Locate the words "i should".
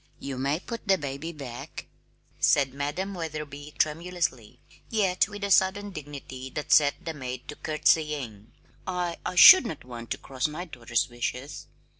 9.23-9.67